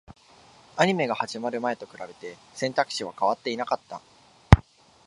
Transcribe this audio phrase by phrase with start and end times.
[0.77, 4.01] アニメが始まる前と比べて、選択肢は変わっていなかった